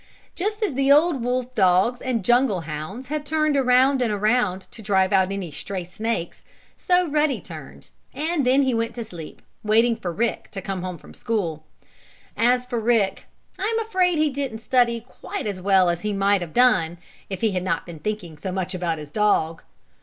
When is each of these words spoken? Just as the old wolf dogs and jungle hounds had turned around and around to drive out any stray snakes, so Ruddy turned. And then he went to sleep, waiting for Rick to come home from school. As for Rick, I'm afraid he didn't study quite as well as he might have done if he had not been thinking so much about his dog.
Just 0.33 0.63
as 0.63 0.73
the 0.73 0.91
old 0.91 1.21
wolf 1.23 1.53
dogs 1.53 2.01
and 2.01 2.25
jungle 2.25 2.61
hounds 2.61 3.09
had 3.09 3.23
turned 3.23 3.55
around 3.55 4.01
and 4.01 4.11
around 4.11 4.61
to 4.71 4.81
drive 4.81 5.13
out 5.13 5.31
any 5.31 5.51
stray 5.51 5.83
snakes, 5.83 6.43
so 6.75 7.07
Ruddy 7.07 7.39
turned. 7.39 7.91
And 8.11 8.43
then 8.43 8.63
he 8.63 8.73
went 8.73 8.95
to 8.95 9.03
sleep, 9.03 9.43
waiting 9.63 9.95
for 9.95 10.11
Rick 10.11 10.49
to 10.53 10.59
come 10.63 10.81
home 10.81 10.97
from 10.97 11.13
school. 11.13 11.65
As 12.35 12.65
for 12.65 12.79
Rick, 12.79 13.25
I'm 13.59 13.79
afraid 13.79 14.17
he 14.17 14.31
didn't 14.31 14.57
study 14.57 15.01
quite 15.07 15.45
as 15.45 15.61
well 15.61 15.87
as 15.87 16.01
he 16.01 16.13
might 16.13 16.41
have 16.41 16.51
done 16.55 16.97
if 17.29 17.41
he 17.41 17.51
had 17.51 17.61
not 17.61 17.85
been 17.85 17.99
thinking 17.99 18.39
so 18.39 18.51
much 18.51 18.73
about 18.73 18.97
his 18.97 19.11
dog. 19.11 19.61